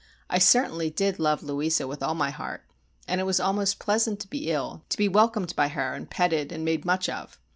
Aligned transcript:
I 0.31 0.39
certainly 0.39 0.89
did 0.89 1.19
love 1.19 1.43
Louisa 1.43 1.85
with 1.87 2.01
all 2.01 2.15
my 2.15 2.31
heart; 2.31 2.63
and 3.07 3.21
it 3.21 3.25
was 3.25 3.39
almost 3.39 3.77
pleasant 3.77 4.19
to 4.21 4.27
be 4.27 4.49
ill, 4.49 4.81
to 4.89 4.97
be 4.97 5.07
welcomed 5.07 5.55
by 5.55 5.67
her 5.67 5.93
and 5.93 6.09
petted 6.09 6.51
and 6.51 6.65
made 6.65 6.85
much 6.85 7.07
of. 7.07 7.39